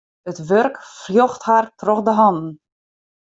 It 0.31 0.39
wurk 0.49 0.75
fljocht 1.03 1.41
har 1.47 1.65
troch 1.79 2.03
de 2.05 2.13
hannen. 2.19 2.49